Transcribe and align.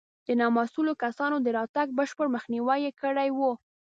د 0.27 0.29
نامسوولو 0.39 0.93
کسانو 1.03 1.37
د 1.41 1.47
راتګ 1.57 1.87
بشپړ 1.99 2.27
مخنیوی 2.35 2.77
یې 2.85 2.91
کړی 3.01 3.29
و. 3.37 3.39